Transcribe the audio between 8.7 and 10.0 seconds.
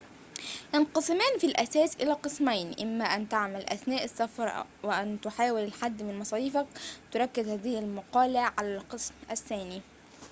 القسم الثاني